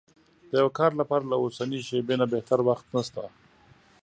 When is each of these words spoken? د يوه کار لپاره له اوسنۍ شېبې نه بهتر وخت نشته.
د 0.49 0.51
يوه 0.61 0.71
کار 0.79 0.91
لپاره 1.01 1.23
له 1.31 1.35
اوسنۍ 1.43 1.79
شېبې 1.87 2.15
نه 2.21 2.25
بهتر 2.33 2.59
وخت 2.67 2.85
نشته. 2.95 3.23